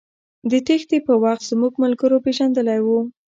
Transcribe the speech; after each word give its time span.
د 0.51 0.53
تېښتې 0.67 0.97
په 1.07 1.13
وخت 1.23 1.43
زموږ 1.51 1.73
ملګرو 1.83 2.17
پېژندلى 2.25 2.77
و. 2.85 2.87